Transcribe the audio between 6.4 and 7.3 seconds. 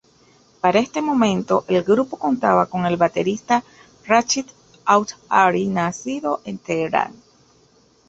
en Teherán.